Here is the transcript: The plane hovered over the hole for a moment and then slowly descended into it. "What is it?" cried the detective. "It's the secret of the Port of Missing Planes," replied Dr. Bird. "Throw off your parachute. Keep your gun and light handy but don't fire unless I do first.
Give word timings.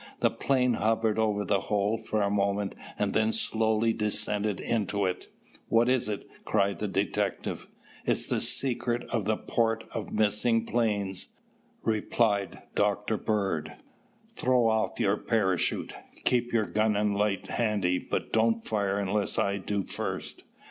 The 0.21 0.31
plane 0.31 0.73
hovered 0.73 1.19
over 1.19 1.45
the 1.45 1.59
hole 1.59 1.95
for 1.99 2.23
a 2.23 2.31
moment 2.31 2.73
and 2.97 3.13
then 3.13 3.31
slowly 3.31 3.93
descended 3.93 4.59
into 4.59 5.05
it. 5.05 5.27
"What 5.69 5.89
is 5.89 6.09
it?" 6.09 6.27
cried 6.43 6.79
the 6.79 6.87
detective. 6.87 7.67
"It's 8.03 8.25
the 8.25 8.41
secret 8.41 9.03
of 9.11 9.25
the 9.25 9.37
Port 9.37 9.83
of 9.93 10.11
Missing 10.11 10.65
Planes," 10.65 11.37
replied 11.83 12.63
Dr. 12.73 13.15
Bird. 13.15 13.75
"Throw 14.35 14.65
off 14.69 14.99
your 14.99 15.17
parachute. 15.17 15.93
Keep 16.23 16.51
your 16.51 16.65
gun 16.65 16.95
and 16.95 17.15
light 17.15 17.51
handy 17.51 17.99
but 17.99 18.33
don't 18.33 18.65
fire 18.65 18.97
unless 18.97 19.37
I 19.37 19.57
do 19.59 19.83
first. 19.83 20.43